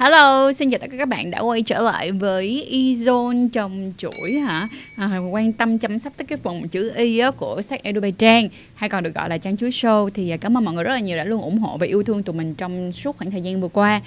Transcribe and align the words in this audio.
Hello, 0.00 0.52
xin 0.52 0.70
chào 0.70 0.78
tất 0.78 0.86
cả 0.90 0.96
các 0.98 1.08
bạn 1.08 1.30
đã 1.30 1.40
quay 1.40 1.62
trở 1.62 1.82
lại 1.82 2.12
với 2.12 2.68
Izone 2.70 3.48
trồng 3.48 3.92
chuỗi 3.98 4.32
hả? 4.32 4.68
À, 4.96 5.18
quan 5.30 5.52
tâm 5.52 5.78
chăm 5.78 5.98
sóc 5.98 6.12
tới 6.16 6.26
cái 6.26 6.38
phần 6.42 6.68
chữ 6.68 6.92
Y 6.96 7.18
á, 7.18 7.30
của 7.30 7.62
sách 7.62 7.82
Edu 7.82 8.00
Bay 8.00 8.12
Trang 8.12 8.48
hay 8.74 8.88
còn 8.88 9.04
được 9.04 9.14
gọi 9.14 9.28
là 9.28 9.38
Trang 9.38 9.56
Chuối 9.56 9.70
Show 9.70 10.08
thì 10.08 10.30
à, 10.30 10.36
cảm 10.36 10.56
ơn 10.56 10.64
mọi 10.64 10.74
người 10.74 10.84
rất 10.84 10.92
là 10.92 11.00
nhiều 11.00 11.16
đã 11.16 11.24
luôn 11.24 11.42
ủng 11.42 11.58
hộ 11.58 11.76
và 11.76 11.86
yêu 11.86 12.02
thương 12.02 12.22
tụi 12.22 12.36
mình 12.36 12.54
trong 12.54 12.92
suốt 12.92 13.16
khoảng 13.18 13.30
thời 13.30 13.42
gian 13.42 13.60
vừa 13.60 13.68
qua. 13.68 14.00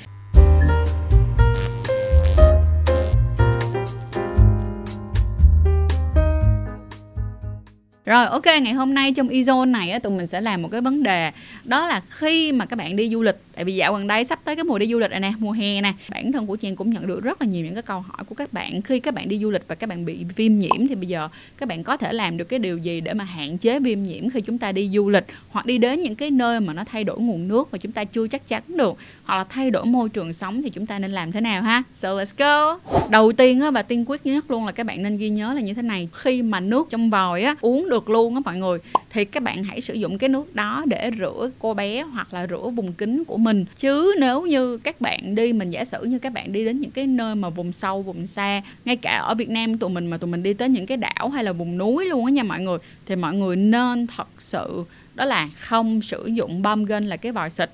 Rồi 8.06 8.26
ok 8.26 8.46
ngày 8.46 8.74
hôm 8.74 8.94
nay 8.94 9.12
trong 9.12 9.28
Izone 9.28 9.72
này 9.72 9.92
á, 9.92 10.00
tụi 10.00 10.12
mình 10.12 10.28
sẽ 10.28 10.42
làm 10.42 10.62
một 10.62 10.70
cái 10.72 10.82
vấn 10.82 11.04
đề 11.04 11.32
đó 11.64 11.88
là 11.88 12.02
khi 12.10 12.52
mà 12.52 12.66
các 12.66 12.76
bạn 12.76 12.96
đi 12.96 13.10
du 13.10 13.22
lịch 13.22 13.36
tại 13.56 13.66
vì 13.66 13.76
dạo 13.76 13.94
gần 13.94 14.08
đây 14.08 14.26
sắp 14.26 14.40
tới 14.44 14.56
cái 14.56 14.64
mùa 14.64 14.80
đi 14.80 14.88
du 14.88 15.00
lịch 15.00 15.12
này 15.12 15.20
nè, 15.20 15.34
mùa 15.40 15.52
hè 15.52 15.82
nè, 15.82 15.94
bản 16.10 16.32
thân 16.32 16.48
của 16.48 16.56
Trang 16.56 16.76
cũng 16.76 16.90
nhận 16.90 17.08
được 17.08 17.24
rất 17.24 17.42
là 17.42 17.48
nhiều 17.48 17.66
những 17.66 17.74
cái 17.74 17.84
câu 17.84 18.02
hỏi 18.02 18.24
của 18.30 18.36
các 18.36 18.54
bạn. 18.54 18.82
Khi 18.82 19.00
các 19.00 19.14
bạn 19.14 19.30
đi 19.30 19.40
du 19.40 19.52
lịch 19.52 19.64
và 19.68 19.76
các 19.76 19.90
bạn 19.90 20.06
bị 20.06 20.26
viêm 20.36 20.60
nhiễm 20.60 20.88
thì 20.90 20.96
bây 20.96 21.08
giờ 21.08 21.30
các 21.58 21.70
bạn 21.70 21.84
có 21.84 21.98
thể 21.98 22.14
làm 22.14 22.38
được 22.38 22.46
cái 22.46 22.60
điều 22.60 22.78
gì 22.78 23.02
để 23.02 23.14
mà 23.14 23.24
hạn 23.24 23.58
chế 23.58 23.80
viêm 23.80 24.04
nhiễm 24.04 24.30
khi 24.30 24.42
chúng 24.42 24.58
ta 24.58 24.72
đi 24.72 24.90
du 24.94 25.10
lịch 25.10 25.26
hoặc 25.50 25.66
đi 25.66 25.78
đến 25.78 26.02
những 26.02 26.16
cái 26.16 26.32
nơi 26.32 26.60
mà 26.60 26.74
nó 26.74 26.84
thay 26.84 27.04
đổi 27.04 27.20
nguồn 27.20 27.48
nước 27.48 27.68
mà 27.72 27.78
chúng 27.78 27.92
ta 27.92 28.04
chưa 28.04 28.28
chắc 28.28 28.48
chắn 28.48 28.64
được 28.68 28.98
hoặc 29.24 29.38
là 29.38 29.44
thay 29.44 29.72
đổi 29.72 29.86
môi 29.86 30.10
trường 30.10 30.34
sống 30.34 30.62
thì 30.62 30.70
chúng 30.70 30.86
ta 30.86 31.00
nên 31.00 31.12
làm 31.12 31.32
thế 31.32 31.42
nào 31.42 31.62
ha? 31.62 31.84
So 31.94 32.10
let's 32.10 32.34
go. 32.38 32.80
Đầu 33.10 33.32
tiên 33.32 33.62
á 33.62 33.72
và 33.72 33.82
tiên 33.82 34.06
quyết 34.08 34.26
nhất 34.26 34.52
luôn 34.52 34.66
là 34.66 34.72
các 34.72 34.86
bạn 34.86 35.04
nên 35.04 35.18
ghi 35.18 35.30
nhớ 35.30 35.54
là 35.54 35.62
như 35.62 35.74
thế 35.74 35.82
này. 35.82 36.10
Khi 36.14 36.42
mà 36.42 36.60
nước 36.60 36.88
trong 36.90 37.10
vòi 37.10 37.44
á 37.44 37.56
uống 37.62 37.90
được 37.90 38.10
luôn 38.10 38.36
á 38.36 38.42
mọi 38.46 38.58
người 38.58 38.80
thì 39.14 39.26
các 39.26 39.44
bạn 39.44 39.64
hãy 39.64 39.82
sử 39.82 39.94
dụng 39.94 40.18
cái 40.18 40.30
nước 40.30 40.56
đó 40.56 40.84
để 40.88 41.12
rửa 41.20 41.50
cô 41.60 41.74
bé 41.74 42.02
hoặc 42.02 42.34
là 42.34 42.48
rửa 42.48 42.70
vùng 42.70 42.94
kính 42.94 43.24
của 43.24 43.38
mình. 43.38 43.66
Chứ 43.78 44.16
nếu 44.20 44.42
như 44.42 44.78
các 44.78 45.02
bạn 45.02 45.36
đi, 45.36 45.54
mình 45.54 45.70
giả 45.70 45.86
sử 45.86 46.04
như 46.04 46.20
các 46.20 46.34
bạn 46.34 46.52
đi 46.52 46.66
đến 46.66 46.80
những 46.80 46.92
cái 46.92 47.08
nơi 47.08 47.36
mà 47.36 47.50
vùng 47.50 47.74
sâu, 47.74 48.02
vùng 48.02 48.28
xa, 48.28 48.62
ngay 48.86 48.96
cả 48.96 49.18
ở 49.18 49.36
Việt 49.36 49.50
Nam 49.50 49.78
tụi 49.78 49.90
mình 49.90 50.08
mà 50.08 50.18
tụi 50.18 50.30
mình 50.30 50.44
đi 50.44 50.54
tới 50.54 50.70
những 50.70 50.86
cái 50.86 50.98
đảo 50.98 51.30
hay 51.30 51.44
là 51.44 51.52
vùng 51.52 51.78
núi 51.78 52.06
luôn 52.06 52.26
á 52.26 52.32
nha 52.32 52.44
mọi 52.44 52.62
người, 52.62 52.78
thì 53.06 53.16
mọi 53.16 53.36
người 53.36 53.56
nên 53.56 54.08
thật 54.08 54.28
sự 54.38 54.84
đó 55.16 55.26
là 55.26 55.50
không 55.60 56.02
sử 56.02 56.26
dụng 56.26 56.62
bơm 56.62 56.86
gân 56.86 57.08
là 57.08 57.18
cái 57.18 57.32
vòi 57.32 57.50
xịt, 57.50 57.70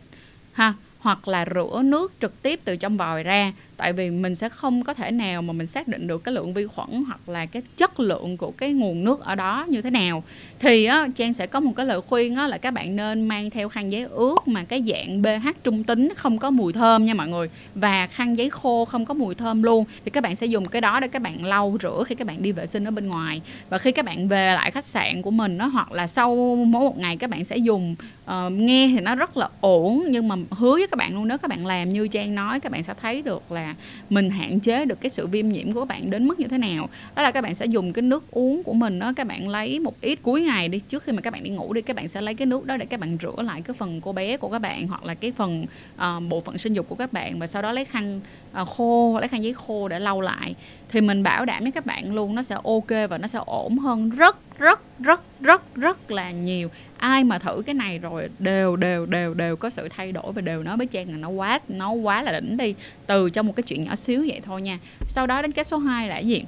ha, 0.54 0.74
hoặc 1.00 1.28
là 1.28 1.46
rửa 1.56 1.82
nước 1.84 2.14
trực 2.22 2.42
tiếp 2.42 2.60
từ 2.64 2.76
trong 2.76 2.98
vòi 2.98 3.24
ra 3.24 3.54
tại 3.80 3.94
vì 3.94 4.10
mình 4.10 4.36
sẽ 4.36 4.50
không 4.50 4.84
có 4.84 4.94
thể 4.94 5.12
nào 5.12 5.42
mà 5.42 5.54
mình 5.54 5.68
xác 5.68 5.88
định 5.88 6.08
được 6.08 6.24
cái 6.24 6.34
lượng 6.34 6.54
vi 6.54 6.68
khuẩn 6.68 7.04
hoặc 7.08 7.30
là 7.30 7.46
cái 7.46 7.62
chất 7.78 8.00
lượng 8.00 8.38
của 8.38 8.52
cái 8.52 8.74
nguồn 8.74 9.04
nước 9.04 9.22
ở 9.22 9.36
đó 9.36 9.66
như 9.70 9.82
thế 9.82 9.90
nào. 9.90 10.24
Thì 10.60 10.86
á, 10.86 11.08
Trang 11.16 11.34
sẽ 11.34 11.48
có 11.48 11.60
một 11.60 11.72
cái 11.76 11.86
lời 11.86 12.02
khuyên 12.02 12.36
á, 12.36 12.48
là 12.48 12.58
các 12.58 12.74
bạn 12.74 12.96
nên 12.96 13.28
mang 13.28 13.50
theo 13.50 13.70
khăn 13.70 13.92
giấy 13.92 14.04
ướt 14.04 14.48
mà 14.48 14.64
cái 14.64 14.84
dạng 14.88 15.24
pH 15.24 15.64
trung 15.64 15.84
tính 15.84 16.10
không 16.16 16.38
có 16.38 16.50
mùi 16.50 16.74
thơm 16.74 17.06
nha 17.06 17.14
mọi 17.14 17.28
người 17.28 17.50
và 17.76 18.08
khăn 18.08 18.38
giấy 18.38 18.50
khô 18.50 18.86
không 18.86 19.06
có 19.06 19.14
mùi 19.14 19.36
thơm 19.36 19.64
luôn. 19.64 19.86
Thì 20.06 20.12
các 20.12 20.24
bạn 20.24 20.36
sẽ 20.36 20.46
dùng 20.46 20.66
cái 20.66 20.82
đó 20.82 21.00
để 21.00 21.08
các 21.08 21.22
bạn 21.22 21.46
lau 21.46 21.78
rửa 21.82 22.04
khi 22.08 22.16
các 22.16 22.28
bạn 22.28 22.42
đi 22.42 22.52
vệ 22.52 22.66
sinh 22.66 22.88
ở 22.88 22.92
bên 22.92 23.08
ngoài. 23.08 23.42
Và 23.70 23.78
khi 23.78 23.92
các 23.92 24.06
bạn 24.06 24.28
về 24.28 24.54
lại 24.54 24.72
khách 24.72 24.86
sạn 24.86 25.22
của 25.22 25.32
mình 25.32 25.58
nó 25.58 25.68
hoặc 25.68 25.92
là 25.92 26.08
sau 26.08 26.36
mỗi 26.56 26.84
một 26.84 26.98
ngày 26.98 27.18
các 27.18 27.30
bạn 27.30 27.46
sẽ 27.46 27.58
dùng 27.58 27.96
uh, 28.26 28.52
nghe 28.52 28.92
thì 28.96 29.02
nó 29.02 29.16
rất 29.16 29.38
là 29.38 29.50
ổn 29.62 30.04
nhưng 30.10 30.28
mà 30.28 30.36
hứa 30.52 30.72
với 30.72 30.88
các 30.88 30.98
bạn 30.98 31.14
luôn 31.16 31.28
nếu 31.28 31.38
các 31.38 31.48
bạn 31.48 31.66
làm 31.66 31.90
như 31.90 32.08
Trang 32.08 32.36
nói 32.36 32.60
các 32.60 32.72
bạn 32.72 32.84
sẽ 32.84 32.94
thấy 33.02 33.22
được 33.22 33.52
là 33.52 33.69
mình 34.10 34.30
hạn 34.30 34.60
chế 34.60 34.86
được 34.86 35.02
cái 35.02 35.10
sự 35.10 35.28
viêm 35.28 35.50
nhiễm 35.50 35.72
của 35.72 35.80
các 35.80 35.88
bạn 35.88 36.10
đến 36.10 36.28
mức 36.28 36.40
như 36.40 36.48
thế 36.48 36.58
nào. 36.58 36.90
Đó 37.16 37.24
là 37.24 37.32
các 37.32 37.42
bạn 37.42 37.56
sẽ 37.56 37.66
dùng 37.66 37.94
cái 37.94 38.02
nước 38.02 38.32
uống 38.32 38.64
của 38.64 38.74
mình 38.74 39.00
đó 39.00 39.14
các 39.16 39.28
bạn 39.28 39.48
lấy 39.48 39.80
một 39.80 40.02
ít 40.02 40.20
cuối 40.22 40.42
ngày 40.42 40.70
đi 40.70 40.80
trước 40.80 41.04
khi 41.04 41.12
mà 41.12 41.22
các 41.22 41.34
bạn 41.34 41.44
đi 41.44 41.50
ngủ 41.50 41.74
đi 41.74 41.82
các 41.82 41.96
bạn 41.96 42.08
sẽ 42.08 42.22
lấy 42.22 42.34
cái 42.34 42.46
nước 42.46 42.66
đó 42.66 42.78
để 42.78 42.86
các 42.86 43.00
bạn 43.00 43.18
rửa 43.22 43.44
lại 43.44 43.62
cái 43.62 43.74
phần 43.74 44.02
cô 44.02 44.14
bé 44.14 44.38
của 44.38 44.50
các 44.50 44.60
bạn 44.60 44.88
hoặc 44.88 45.04
là 45.04 45.14
cái 45.14 45.32
phần 45.32 45.66
uh, 45.96 46.24
bộ 46.30 46.42
phận 46.42 46.58
sinh 46.58 46.74
dục 46.74 46.90
của 46.90 46.96
các 46.96 47.14
bạn 47.14 47.40
và 47.40 47.48
sau 47.48 47.62
đó 47.62 47.72
lấy 47.72 47.86
khăn 47.86 48.20
uh, 48.62 48.68
khô 48.68 49.18
lấy 49.20 49.28
khăn 49.28 49.44
giấy 49.44 49.54
khô 49.54 49.88
để 49.88 50.00
lau 50.00 50.22
lại. 50.22 50.56
Thì 50.90 51.02
mình 51.02 51.24
bảo 51.24 51.46
đảm 51.46 51.64
với 51.64 51.72
các 51.72 51.86
bạn 51.86 52.14
luôn 52.14 52.36
nó 52.36 52.44
sẽ 52.44 52.56
ok 52.64 53.10
và 53.10 53.18
nó 53.18 53.28
sẽ 53.28 53.40
ổn 53.46 53.78
hơn 53.78 54.10
rất 54.10 54.38
rất 54.60 54.80
rất 55.00 55.22
rất 55.42 55.76
rất 55.76 56.12
là 56.12 56.32
nhiều. 56.32 56.70
Ai 56.98 57.24
mà 57.24 57.40
thử 57.40 57.62
cái 57.66 57.76
này 57.76 58.00
rồi 58.00 58.30
đều 58.40 58.76
đều 58.76 59.06
đều 59.06 59.34
đều 59.34 59.56
có 59.56 59.70
sự 59.70 59.88
thay 59.90 60.12
đổi 60.12 60.34
và 60.34 60.42
đều 60.42 60.64
nói 60.64 60.78
với 60.78 60.86
trang 60.86 61.12
là 61.12 61.18
nó 61.18 61.30
quá 61.30 61.60
nó 61.68 61.92
quá 61.92 62.24
là 62.24 62.40
đỉnh 62.40 62.58
đi, 62.58 62.76
từ 63.08 63.30
trong 63.30 63.48
một 63.48 63.54
cái 63.56 63.64
chuyện 63.64 63.84
nhỏ 63.84 63.96
xíu 63.96 64.26
vậy 64.28 64.42
thôi 64.46 64.62
nha. 64.62 64.80
Sau 65.08 65.28
đó 65.28 65.42
đến 65.42 65.52
cái 65.52 65.66
số 65.66 65.78
2 65.78 66.08
là 66.08 66.16
cái 66.16 66.28
gì? 66.28 66.44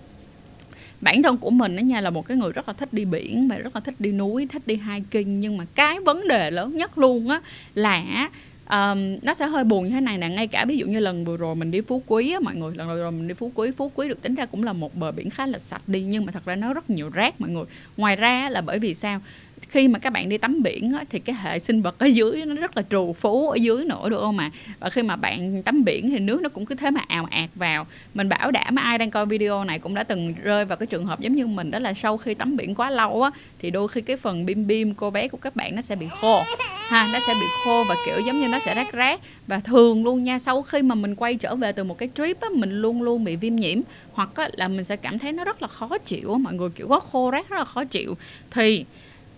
Bản 1.01 1.23
thân 1.23 1.37
của 1.37 1.49
mình 1.49 1.75
đó 1.75 1.81
nha 1.81 2.01
là 2.01 2.09
một 2.09 2.27
cái 2.27 2.37
người 2.37 2.51
rất 2.51 2.67
là 2.67 2.73
thích 2.73 2.93
đi 2.93 3.05
biển 3.05 3.47
và 3.47 3.57
rất 3.57 3.75
là 3.75 3.81
thích 3.81 3.95
đi 3.99 4.11
núi, 4.11 4.47
thích 4.51 4.61
đi 4.65 4.79
hiking, 4.89 5.39
nhưng 5.39 5.57
mà 5.57 5.65
cái 5.75 5.99
vấn 5.99 6.27
đề 6.27 6.51
lớn 6.51 6.75
nhất 6.75 6.97
luôn 6.97 7.29
á 7.29 7.41
là 7.75 8.29
um, 8.71 9.17
nó 9.21 9.33
sẽ 9.33 9.47
hơi 9.47 9.63
buồn 9.63 9.83
như 9.83 9.89
thế 9.89 10.01
này 10.01 10.17
nè 10.17 10.29
ngay 10.29 10.47
cả 10.47 10.65
ví 10.65 10.77
dụ 10.77 10.85
như 10.85 10.99
lần 10.99 11.25
vừa 11.25 11.37
rồi 11.37 11.55
mình 11.55 11.71
đi 11.71 11.81
phú 11.81 12.03
quý 12.07 12.31
á 12.31 12.39
mọi 12.39 12.55
người 12.55 12.75
lần 12.75 12.87
vừa 12.87 12.97
rồi 12.97 13.11
mình 13.11 13.27
đi 13.27 13.33
phú 13.33 13.51
quý 13.55 13.71
phú 13.71 13.91
quý 13.95 14.07
được 14.09 14.21
tính 14.21 14.35
ra 14.35 14.45
cũng 14.45 14.63
là 14.63 14.73
một 14.73 14.95
bờ 14.95 15.11
biển 15.11 15.29
khá 15.29 15.45
là 15.45 15.59
sạch 15.59 15.81
đi 15.87 16.01
nhưng 16.01 16.25
mà 16.25 16.31
thật 16.31 16.45
ra 16.45 16.55
nó 16.55 16.73
rất 16.73 16.89
nhiều 16.89 17.09
rác 17.09 17.41
mọi 17.41 17.49
người. 17.49 17.65
Ngoài 17.97 18.15
ra 18.15 18.49
là 18.49 18.61
bởi 18.61 18.79
vì 18.79 18.93
sao? 18.93 19.21
Khi 19.69 19.87
mà 19.87 19.99
các 19.99 20.13
bạn 20.13 20.29
đi 20.29 20.37
tắm 20.37 20.63
biển 20.63 20.93
á, 20.93 21.03
thì 21.09 21.19
cái 21.19 21.35
hệ 21.41 21.59
sinh 21.59 21.81
vật 21.81 21.95
ở 21.99 22.05
dưới 22.05 22.45
nó 22.45 22.55
rất 22.55 22.77
là 22.77 22.83
trù 22.89 23.13
phú 23.13 23.49
ở 23.49 23.55
dưới 23.55 23.85
nữa 23.85 24.09
được 24.09 24.19
không 24.21 24.37
mà 24.37 24.51
và 24.79 24.89
khi 24.89 25.03
mà 25.03 25.15
bạn 25.15 25.63
tắm 25.63 25.83
biển 25.83 26.09
thì 26.09 26.19
nước 26.19 26.41
nó 26.41 26.49
cũng 26.49 26.65
cứ 26.65 26.75
thế 26.75 26.91
mà 26.91 27.01
ào 27.07 27.27
ạt 27.31 27.49
vào. 27.55 27.87
Mình 28.13 28.29
bảo 28.29 28.51
đảm 28.51 28.75
ai 28.75 28.97
đang 28.97 29.11
coi 29.11 29.25
video 29.25 29.63
này 29.63 29.79
cũng 29.79 29.95
đã 29.95 30.03
từng 30.03 30.33
rơi 30.43 30.65
vào 30.65 30.77
cái 30.77 30.87
trường 30.87 31.05
hợp 31.05 31.19
giống 31.19 31.35
như 31.35 31.47
mình 31.47 31.71
đó 31.71 31.79
là 31.79 31.93
sau 31.93 32.17
khi 32.17 32.33
tắm 32.33 32.57
biển 32.57 32.75
quá 32.75 32.89
lâu 32.89 33.23
á 33.23 33.29
thì 33.59 33.71
đôi 33.71 33.87
khi 33.87 34.01
cái 34.01 34.17
phần 34.17 34.45
bim 34.45 34.67
bim 34.67 34.93
cô 34.93 35.09
bé 35.09 35.27
của 35.27 35.37
các 35.37 35.55
bạn 35.55 35.75
nó 35.75 35.81
sẽ 35.81 35.95
bị 35.95 36.07
khô. 36.21 36.41
Ha 36.89 37.07
nó 37.13 37.19
sẽ 37.27 37.33
bị 37.33 37.47
khô 37.65 37.83
và 37.89 37.95
kiểu 38.05 38.19
giống 38.25 38.39
như 38.39 38.47
nó 38.47 38.59
sẽ 38.59 38.75
rác 38.75 38.93
rác. 38.93 39.19
Và 39.47 39.59
thường 39.59 40.03
luôn 40.03 40.23
nha 40.23 40.39
sau 40.39 40.61
khi 40.61 40.81
mà 40.81 40.95
mình 40.95 41.15
quay 41.15 41.35
trở 41.35 41.55
về 41.55 41.71
từ 41.71 41.83
một 41.83 41.97
cái 41.97 42.09
trip 42.15 42.41
á 42.41 42.47
mình 42.53 42.81
luôn 42.81 43.01
luôn 43.01 43.23
bị 43.23 43.35
viêm 43.35 43.55
nhiễm 43.55 43.79
hoặc 44.13 44.29
á, 44.35 44.49
là 44.53 44.67
mình 44.67 44.83
sẽ 44.83 44.95
cảm 44.95 45.19
thấy 45.19 45.31
nó 45.31 45.43
rất 45.43 45.61
là 45.61 45.67
khó 45.67 45.97
chịu 45.97 46.37
mọi 46.37 46.53
người 46.53 46.69
kiểu 46.69 46.87
có 46.87 46.99
khô 46.99 47.31
rác 47.31 47.49
rất 47.49 47.57
là 47.57 47.65
khó 47.65 47.85
chịu. 47.85 48.17
Thì 48.51 48.85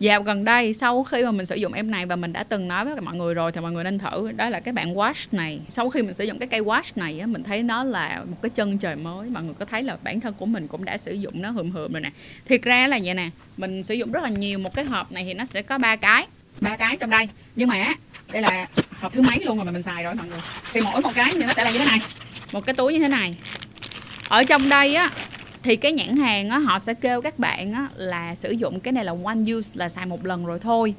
dạo 0.03 0.23
gần 0.23 0.45
đây 0.45 0.73
sau 0.73 1.03
khi 1.03 1.23
mà 1.23 1.31
mình 1.31 1.45
sử 1.45 1.55
dụng 1.55 1.73
em 1.73 1.91
này 1.91 2.05
và 2.05 2.15
mình 2.15 2.33
đã 2.33 2.43
từng 2.43 2.67
nói 2.67 2.85
với 2.85 3.01
mọi 3.01 3.15
người 3.15 3.33
rồi 3.33 3.51
thì 3.51 3.61
mọi 3.61 3.71
người 3.71 3.83
nên 3.83 3.99
thử. 3.99 4.31
Đó 4.31 4.49
là 4.49 4.59
cái 4.59 4.73
bạn 4.73 4.95
wash 4.95 5.25
này. 5.31 5.59
Sau 5.69 5.89
khi 5.89 6.01
mình 6.01 6.13
sử 6.13 6.23
dụng 6.23 6.39
cái 6.39 6.47
cây 6.47 6.61
wash 6.61 6.91
này 6.95 7.19
á, 7.19 7.25
mình 7.25 7.43
thấy 7.43 7.63
nó 7.63 7.83
là 7.83 8.23
một 8.29 8.37
cái 8.41 8.49
chân 8.49 8.77
trời 8.77 8.95
mới. 8.95 9.29
Mọi 9.29 9.43
người 9.43 9.53
có 9.59 9.65
thấy 9.65 9.83
là 9.83 9.97
bản 10.03 10.19
thân 10.19 10.33
của 10.33 10.45
mình 10.45 10.67
cũng 10.67 10.85
đã 10.85 10.97
sử 10.97 11.13
dụng 11.13 11.41
nó 11.41 11.49
hườm 11.49 11.71
hườm 11.71 11.91
rồi 11.91 12.01
nè. 12.01 12.11
Thiệt 12.45 12.61
ra 12.61 12.87
là 12.87 12.99
vậy 13.03 13.13
nè 13.13 13.29
mình 13.57 13.83
sử 13.83 13.93
dụng 13.93 14.11
rất 14.11 14.23
là 14.23 14.29
nhiều 14.29 14.59
một 14.59 14.75
cái 14.75 14.85
hộp 14.85 15.11
này 15.11 15.23
thì 15.23 15.33
nó 15.33 15.45
sẽ 15.45 15.61
có 15.61 15.77
ba 15.77 15.95
cái 15.95 16.27
ba 16.61 16.77
cái 16.77 16.97
trong 16.97 17.09
đây. 17.09 17.29
Nhưng 17.55 17.69
mà 17.69 17.93
đây 18.31 18.41
là 18.41 18.67
hộp 18.99 19.13
thứ 19.13 19.21
mấy 19.21 19.37
luôn 19.45 19.57
rồi 19.57 19.65
mà 19.65 19.71
mình 19.71 19.81
xài 19.81 20.03
rồi 20.03 20.15
mọi 20.15 20.27
người? 20.27 20.39
Thì 20.73 20.81
mỗi 20.81 21.01
một 21.01 21.11
cái 21.15 21.31
thì 21.33 21.43
nó 21.43 21.53
sẽ 21.53 21.63
là 21.63 21.71
như 21.71 21.79
thế 21.79 21.85
này. 21.85 21.99
Một 22.53 22.65
cái 22.65 22.75
túi 22.75 22.93
như 22.93 22.99
thế 22.99 23.07
này. 23.07 23.35
Ở 24.27 24.43
trong 24.43 24.69
đây 24.69 24.95
á 24.95 25.09
thì 25.63 25.75
cái 25.75 25.91
nhãn 25.91 26.17
hàng 26.17 26.49
á 26.49 26.57
họ 26.57 26.79
sẽ 26.79 26.93
kêu 26.93 27.21
các 27.21 27.39
bạn 27.39 27.73
á 27.73 27.87
là 27.95 28.35
sử 28.35 28.51
dụng 28.51 28.79
cái 28.79 28.91
này 28.91 29.05
là 29.05 29.13
one 29.23 29.37
use 29.57 29.71
là 29.73 29.89
xài 29.89 30.05
một 30.05 30.25
lần 30.25 30.45
rồi 30.45 30.59
thôi. 30.59 30.93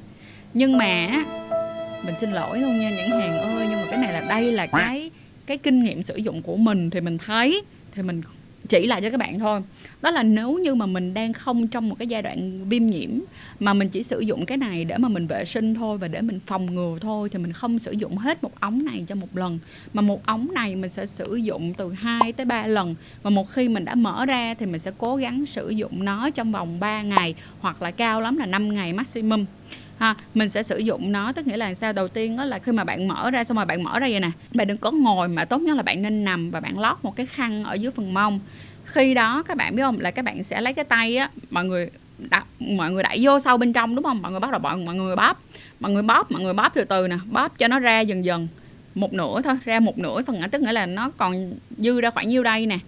Nhưng 0.53 0.77
mà 0.77 1.07
mình 2.05 2.15
xin 2.19 2.31
lỗi 2.31 2.59
luôn 2.59 2.79
nha 2.79 2.89
nhãn 2.89 3.11
hàng 3.11 3.37
ơi 3.37 3.67
nhưng 3.69 3.79
mà 3.79 3.85
cái 3.89 3.97
này 3.97 4.13
là 4.13 4.21
đây 4.21 4.51
là 4.51 4.67
cái 4.67 5.11
cái 5.45 5.57
kinh 5.57 5.83
nghiệm 5.83 6.03
sử 6.03 6.15
dụng 6.15 6.41
của 6.41 6.55
mình. 6.57 6.89
Thì 6.89 7.01
mình 7.01 7.17
thấy 7.17 7.61
thì 7.95 8.01
mình 8.01 8.21
chỉ 8.69 8.87
lại 8.87 9.01
cho 9.01 9.09
các 9.09 9.19
bạn 9.19 9.39
thôi. 9.39 9.61
Đó 10.01 10.11
là 10.11 10.23
nếu 10.23 10.57
như 10.57 10.75
mà 10.75 10.85
mình 10.85 11.13
đang 11.13 11.33
không 11.33 11.67
trong 11.67 11.89
một 11.89 11.95
cái 11.99 12.07
giai 12.07 12.21
đoạn 12.21 12.69
viêm 12.69 12.85
nhiễm, 12.85 13.09
mà 13.59 13.73
mình 13.73 13.89
chỉ 13.89 14.03
sử 14.03 14.19
dụng 14.19 14.45
cái 14.45 14.57
này 14.57 14.85
để 14.85 14.97
mà 14.97 15.09
mình 15.09 15.27
vệ 15.27 15.45
sinh 15.45 15.75
thôi 15.75 15.97
và 15.97 16.07
để 16.07 16.21
mình 16.21 16.39
phòng 16.45 16.75
ngừa 16.75 16.97
thôi, 17.01 17.29
thì 17.29 17.39
mình 17.39 17.53
không 17.53 17.79
sử 17.79 17.91
dụng 17.91 18.17
hết 18.17 18.43
một 18.43 18.59
ống 18.59 18.85
này 18.85 19.05
cho 19.07 19.15
một 19.15 19.37
lần. 19.37 19.59
Mà 19.93 20.01
một 20.01 20.25
ống 20.25 20.47
này 20.53 20.75
mình 20.75 20.89
sẽ 20.89 21.05
sử 21.05 21.35
dụng 21.35 21.73
từ 21.73 21.93
2 21.93 22.33
tới 22.33 22.45
3 22.45 22.67
lần. 22.67 22.95
Và 23.23 23.29
một 23.29 23.49
khi 23.51 23.69
mình 23.69 23.85
đã 23.85 23.95
mở 23.95 24.25
ra 24.25 24.53
thì 24.53 24.65
mình 24.65 24.79
sẽ 24.79 24.91
cố 24.97 25.15
gắng 25.15 25.45
sử 25.45 25.69
dụng 25.69 26.05
nó 26.05 26.29
trong 26.29 26.51
vòng 26.51 26.79
3 26.79 27.01
ngày 27.01 27.35
hoặc 27.59 27.81
là 27.81 27.91
cao 27.91 28.21
lắm 28.21 28.37
là 28.37 28.45
5 28.45 28.73
ngày 28.73 28.93
maximum 28.93 29.45
ha 29.97 30.15
mình 30.33 30.49
sẽ 30.49 30.63
sử 30.63 30.77
dụng 30.77 31.11
nó 31.11 31.31
tức 31.31 31.47
nghĩa 31.47 31.57
là 31.57 31.73
sao? 31.73 31.93
Đầu 31.93 32.07
tiên 32.07 32.37
đó 32.37 32.45
là 32.45 32.59
khi 32.59 32.71
mà 32.71 32.83
bạn 32.83 33.07
mở 33.07 33.31
ra 33.31 33.43
xong 33.43 33.57
rồi 33.57 33.65
bạn 33.65 33.83
mở 33.83 33.99
ra 33.99 34.07
vậy 34.11 34.19
nè. 34.19 34.29
Bạn 34.53 34.67
đừng 34.67 34.77
có 34.77 34.91
ngồi 34.91 35.27
mà 35.27 35.45
tốt 35.45 35.61
nhất 35.61 35.77
là 35.77 35.83
bạn 35.83 36.01
nên 36.01 36.23
nằm 36.23 36.51
và 36.51 36.59
bạn 36.59 36.79
lót 36.79 36.97
một 37.03 37.15
cái 37.15 37.25
khăn 37.25 37.63
ở 37.63 37.73
dưới 37.73 37.91
phần 37.91 38.13
mông. 38.13 38.39
Khi 38.85 39.13
đó 39.13 39.43
các 39.43 39.57
bạn 39.57 39.75
biết 39.75 39.83
không? 39.83 39.99
Là 39.99 40.11
các 40.11 40.25
bạn 40.25 40.43
sẽ 40.43 40.61
lấy 40.61 40.73
cái 40.73 40.85
tay 40.85 41.17
á 41.17 41.29
mọi 41.51 41.65
người 41.65 41.89
đặt 42.17 42.45
mọi 42.59 42.91
người 42.91 43.03
đẩy 43.03 43.19
vô 43.21 43.39
sâu 43.39 43.57
bên 43.57 43.73
trong 43.73 43.95
đúng 43.95 44.03
không? 44.03 44.21
Mọi 44.21 44.31
người 44.31 44.39
bắt 44.39 44.51
đầu 44.51 44.59
mọi, 44.59 44.77
mọi 44.77 44.95
người 44.95 45.15
bóp. 45.15 45.41
Mọi 45.79 45.91
người 45.91 46.03
bóp 46.03 46.31
mọi 46.31 46.41
người 46.41 46.53
bóp 46.53 46.71
từ 46.73 46.83
từ 46.83 47.07
nè. 47.07 47.17
Bóp 47.31 47.57
cho 47.57 47.67
nó 47.67 47.79
ra 47.79 47.99
dần 47.99 48.25
dần. 48.25 48.47
Một 48.95 49.13
nửa 49.13 49.41
thôi 49.41 49.57
ra 49.65 49.79
một 49.79 49.97
nửa 49.97 50.21
phần 50.27 50.41
tức 50.51 50.61
nghĩa 50.61 50.71
là 50.71 50.85
nó 50.85 51.11
còn 51.17 51.53
dư 51.77 52.01
ra 52.01 52.09
khoảng 52.09 52.29
nhiêu 52.29 52.43
đây 52.43 52.65
nè 52.65 52.79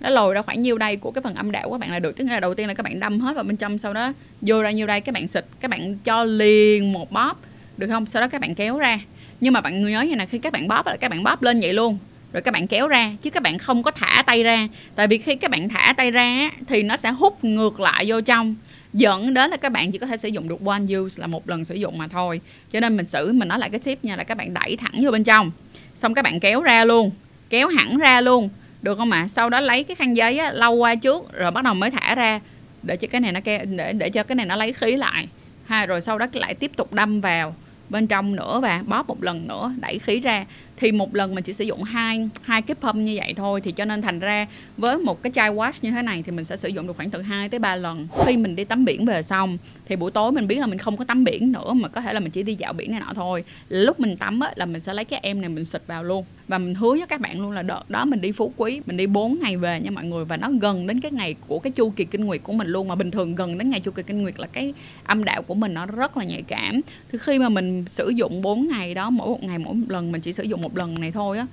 nó 0.00 0.10
lồi 0.10 0.34
ra 0.34 0.42
khoảng 0.42 0.62
nhiêu 0.62 0.78
đây 0.78 0.96
của 0.96 1.10
cái 1.10 1.22
phần 1.22 1.34
âm 1.34 1.50
đạo 1.50 1.68
của 1.68 1.74
các 1.74 1.78
bạn 1.78 1.90
là 1.90 1.98
được 1.98 2.16
tức 2.16 2.24
là 2.24 2.40
đầu 2.40 2.54
tiên 2.54 2.68
là 2.68 2.74
các 2.74 2.82
bạn 2.82 3.00
đâm 3.00 3.20
hết 3.20 3.34
vào 3.34 3.44
bên 3.44 3.56
trong 3.56 3.78
sau 3.78 3.92
đó 3.92 4.12
vô 4.40 4.62
ra 4.62 4.70
nhiêu 4.70 4.86
đây 4.86 5.00
các 5.00 5.12
bạn 5.12 5.28
xịt 5.28 5.44
các 5.60 5.70
bạn 5.70 5.98
cho 6.04 6.24
liền 6.24 6.92
một 6.92 7.12
bóp 7.12 7.40
được 7.76 7.86
không 7.88 8.06
sau 8.06 8.22
đó 8.22 8.28
các 8.28 8.40
bạn 8.40 8.54
kéo 8.54 8.78
ra 8.78 8.98
nhưng 9.40 9.52
mà 9.52 9.60
bạn 9.60 9.90
nhớ 9.90 10.02
như 10.02 10.16
này 10.16 10.26
khi 10.26 10.38
các 10.38 10.52
bạn 10.52 10.68
bóp 10.68 10.86
là 10.86 10.96
các 10.96 11.10
bạn 11.10 11.22
bóp 11.22 11.42
lên 11.42 11.60
vậy 11.60 11.72
luôn 11.72 11.98
rồi 12.32 12.42
các 12.42 12.54
bạn 12.54 12.66
kéo 12.66 12.88
ra 12.88 13.12
chứ 13.22 13.30
các 13.30 13.42
bạn 13.42 13.58
không 13.58 13.82
có 13.82 13.90
thả 13.90 14.22
tay 14.26 14.42
ra 14.42 14.68
tại 14.94 15.06
vì 15.06 15.18
khi 15.18 15.34
các 15.34 15.50
bạn 15.50 15.68
thả 15.68 15.94
tay 15.96 16.10
ra 16.10 16.50
thì 16.66 16.82
nó 16.82 16.96
sẽ 16.96 17.10
hút 17.10 17.44
ngược 17.44 17.80
lại 17.80 18.04
vô 18.08 18.20
trong 18.20 18.54
dẫn 18.92 19.34
đến 19.34 19.50
là 19.50 19.56
các 19.56 19.72
bạn 19.72 19.92
chỉ 19.92 19.98
có 19.98 20.06
thể 20.06 20.16
sử 20.16 20.28
dụng 20.28 20.48
được 20.48 20.66
one 20.66 20.82
use 20.98 21.20
là 21.20 21.26
một 21.26 21.48
lần 21.48 21.64
sử 21.64 21.74
dụng 21.74 21.98
mà 21.98 22.06
thôi 22.06 22.40
cho 22.72 22.80
nên 22.80 22.96
mình 22.96 23.06
xử 23.06 23.32
mình 23.32 23.48
nói 23.48 23.58
lại 23.58 23.70
cái 23.70 23.80
tip 23.80 24.04
nha 24.04 24.16
là 24.16 24.24
các 24.24 24.36
bạn 24.36 24.54
đẩy 24.54 24.76
thẳng 24.76 24.94
vô 25.02 25.10
bên 25.10 25.24
trong 25.24 25.50
xong 25.94 26.14
các 26.14 26.22
bạn 26.22 26.40
kéo 26.40 26.62
ra 26.62 26.84
luôn 26.84 27.10
kéo 27.50 27.68
hẳn 27.68 27.98
ra 27.98 28.20
luôn 28.20 28.48
được 28.82 28.98
không 28.98 29.10
ạ? 29.10 29.28
Sau 29.28 29.50
đó 29.50 29.60
lấy 29.60 29.84
cái 29.84 29.94
khăn 29.94 30.16
giấy 30.16 30.38
á, 30.38 30.52
lau 30.52 30.74
qua 30.74 30.94
trước 30.94 31.32
rồi 31.32 31.50
bắt 31.50 31.64
đầu 31.64 31.74
mới 31.74 31.90
thả 31.90 32.14
ra. 32.14 32.40
Để 32.82 32.96
cho 32.96 33.08
cái 33.10 33.20
này 33.20 33.32
nó 33.32 33.40
ke 33.40 33.64
để 33.64 33.92
để 33.92 34.10
cho 34.10 34.22
cái 34.22 34.36
này 34.36 34.46
nó 34.46 34.56
lấy 34.56 34.72
khí 34.72 34.96
lại. 34.96 35.28
Ha 35.66 35.86
rồi 35.86 36.00
sau 36.00 36.18
đó 36.18 36.26
lại 36.32 36.54
tiếp 36.54 36.70
tục 36.76 36.92
đâm 36.92 37.20
vào 37.20 37.54
bên 37.88 38.06
trong 38.06 38.36
nữa 38.36 38.60
và 38.62 38.82
bóp 38.86 39.08
một 39.08 39.22
lần 39.22 39.48
nữa 39.48 39.72
đẩy 39.80 39.98
khí 39.98 40.20
ra 40.20 40.44
thì 40.80 40.92
một 40.92 41.14
lần 41.14 41.34
mình 41.34 41.44
chỉ 41.44 41.52
sử 41.52 41.64
dụng 41.64 41.82
hai 41.82 42.28
hai 42.42 42.62
cái 42.62 42.74
pump 42.74 42.94
như 42.94 43.14
vậy 43.16 43.34
thôi 43.36 43.60
thì 43.60 43.72
cho 43.72 43.84
nên 43.84 44.02
thành 44.02 44.18
ra 44.18 44.46
với 44.76 44.98
một 44.98 45.22
cái 45.22 45.32
chai 45.32 45.50
wash 45.50 45.72
như 45.82 45.90
thế 45.90 46.02
này 46.02 46.22
thì 46.22 46.32
mình 46.32 46.44
sẽ 46.44 46.56
sử 46.56 46.68
dụng 46.68 46.86
được 46.86 46.96
khoảng 46.96 47.10
từ 47.10 47.22
2 47.22 47.48
tới 47.48 47.60
3 47.60 47.76
lần. 47.76 48.08
Khi 48.26 48.36
mình 48.36 48.56
đi 48.56 48.64
tắm 48.64 48.84
biển 48.84 49.04
về 49.04 49.22
xong 49.22 49.58
thì 49.88 49.96
buổi 49.96 50.10
tối 50.10 50.32
mình 50.32 50.46
biết 50.46 50.58
là 50.58 50.66
mình 50.66 50.78
không 50.78 50.96
có 50.96 51.04
tắm 51.04 51.24
biển 51.24 51.52
nữa 51.52 51.72
mà 51.72 51.88
có 51.88 52.00
thể 52.00 52.12
là 52.12 52.20
mình 52.20 52.30
chỉ 52.30 52.42
đi 52.42 52.54
dạo 52.54 52.72
biển 52.72 52.90
này 52.90 53.00
nọ 53.00 53.12
thôi. 53.14 53.44
Lúc 53.68 54.00
mình 54.00 54.16
tắm 54.16 54.40
á, 54.40 54.52
là 54.56 54.66
mình 54.66 54.80
sẽ 54.80 54.94
lấy 54.94 55.04
cái 55.04 55.20
em 55.22 55.40
này 55.40 55.48
mình 55.48 55.64
xịt 55.64 55.82
vào 55.86 56.04
luôn. 56.04 56.24
Và 56.48 56.58
mình 56.58 56.74
hứa 56.74 56.90
với 56.90 57.06
các 57.08 57.20
bạn 57.20 57.40
luôn 57.40 57.50
là 57.50 57.62
đợt 57.62 57.90
đó 57.90 58.04
mình 58.04 58.20
đi 58.20 58.32
phú 58.32 58.52
quý 58.56 58.80
mình 58.86 58.96
đi 58.96 59.06
4 59.06 59.38
ngày 59.42 59.56
về 59.56 59.80
nha 59.80 59.90
mọi 59.90 60.04
người. 60.04 60.24
Và 60.24 60.36
nó 60.36 60.50
gần 60.60 60.86
đến 60.86 61.00
cái 61.00 61.12
ngày 61.12 61.34
của 61.46 61.58
cái 61.58 61.72
chu 61.72 61.90
kỳ 61.90 62.04
kinh 62.04 62.24
nguyệt 62.24 62.42
của 62.42 62.52
mình 62.52 62.68
luôn. 62.68 62.88
Mà 62.88 62.94
bình 62.94 63.10
thường 63.10 63.34
gần 63.34 63.58
đến 63.58 63.70
ngày 63.70 63.80
chu 63.80 63.90
kỳ 63.90 64.02
kinh 64.02 64.22
nguyệt 64.22 64.40
là 64.40 64.46
cái 64.46 64.74
âm 65.04 65.24
đạo 65.24 65.42
của 65.42 65.54
mình 65.54 65.74
nó 65.74 65.86
rất 65.86 66.16
là 66.16 66.24
nhạy 66.24 66.42
cảm. 66.42 66.80
Thì 67.12 67.18
khi 67.18 67.38
mà 67.38 67.48
mình 67.48 67.84
sử 67.88 68.08
dụng 68.08 68.42
4 68.42 68.68
ngày 68.68 68.94
đó 68.94 69.10
mỗi 69.10 69.28
một 69.28 69.42
ngày 69.42 69.58
mỗi 69.58 69.74
một 69.74 69.86
lần 69.88 70.12
mình 70.12 70.20
chỉ 70.20 70.32
sử 70.32 70.42
dụng 70.42 70.62
một 70.62 70.69
lần 70.76 71.00
này 71.00 71.12
thôi 71.12 71.38
á. 71.38 71.46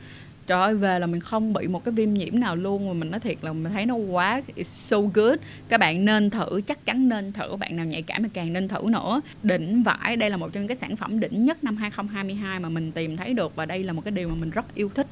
Trời 0.48 0.62
ơi 0.62 0.75
về 0.75 1.00
là 1.00 1.08
mình 1.08 1.22
không 1.22 1.54
bị 1.54 1.68
một 1.68 1.86
cái 1.86 1.92
viêm 1.92 2.14
nhiễm 2.14 2.40
nào 2.40 2.56
luôn 2.56 2.88
mà 2.88 2.94
mình 2.94 3.12
nói 3.12 3.19
thiệt 3.19 3.38
là 3.42 3.54
mình 3.54 3.74
thấy 3.74 3.86
nó 3.86 3.96
quá 3.96 4.42
it's 4.56 4.64
so 4.64 4.98
good. 5.14 5.40
Các 5.69 5.80
bạn 5.80 6.06
nên 6.06 6.30
thử 6.30 6.62
chắc 6.68 6.86
chắn 6.86 7.10
nên 7.10 7.34
thử 7.34 7.56
bạn 7.56 7.75
nào 7.75 7.86
nhạy 7.86 8.02
cảm 8.02 8.24
thì 8.24 8.30
càng 8.34 8.54
nên 8.54 8.68
thử 8.68 8.81
nữa. 8.90 9.22
Đỉnh 9.44 9.84
vải 9.84 10.16
đây 10.16 10.30
là 10.30 10.38
một 10.38 10.50
trong 10.54 10.62
những 10.62 10.68
cái 10.68 10.78
sản 10.78 10.96
phẩm 10.96 11.19
đỉnh 11.19 11.44
nhất 11.44 11.64
năm 11.64 11.78
2022 11.78 12.60
mà 12.60 12.69
mình 12.69 12.92
tìm 12.92 13.18
thấy 13.18 13.34
được 13.34 13.56
và 13.56 13.66
đây 13.66 13.84
là 13.84 13.94
một 13.94 14.02
cái 14.06 14.12
điều 14.12 14.30
mà 14.30 14.36
mình 14.40 14.50
rất 14.50 14.75
yêu 14.75 14.92
thích. 14.96 15.08